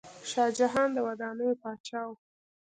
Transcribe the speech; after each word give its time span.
شاه 0.29 0.49
جهان 0.59 0.89
د 0.93 0.97
ودانیو 1.07 1.59
پاچا 1.61 2.01
و. 2.07 2.11